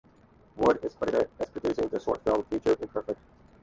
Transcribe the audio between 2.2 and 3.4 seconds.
film Future Imperfect.